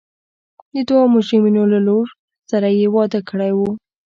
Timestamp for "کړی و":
3.29-3.59